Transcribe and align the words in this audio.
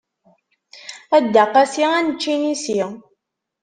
A 1.15 1.17
Dda 1.23 1.43
Qasi 1.53 1.83
ad 1.97 2.03
nečč 2.05 2.23
inisi. 2.35 2.79